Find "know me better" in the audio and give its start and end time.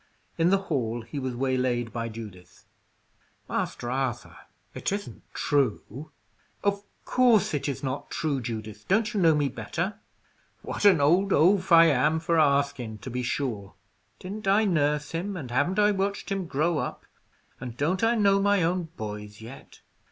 9.21-9.99